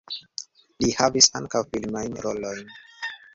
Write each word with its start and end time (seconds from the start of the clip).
Li 0.83 0.89
havis 1.01 1.29
ankaŭ 1.41 1.61
filmajn 1.75 2.19
rolojn. 2.29 2.75